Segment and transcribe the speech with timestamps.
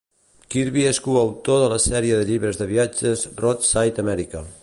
[0.53, 3.13] Kirby es coautor de la sèrie de llibres de viatge
[3.45, 4.43] "Roadside America".